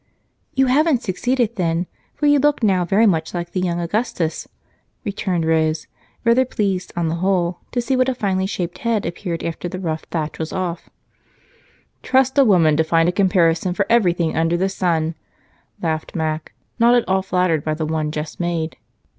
[0.55, 4.47] "You haven't succeeded then, for you look now very much like the young Augustus,"
[5.03, 5.85] returned Rose,
[6.25, 9.77] rather pleased on the whole to see what a finely shaped head appeared after the
[9.79, 10.89] rough thatch was off.
[12.01, 15.13] "Trust a woman to find a comparison for everything under the sun!"
[15.83, 18.77] laughed Mac, not at all flattered by the one just made.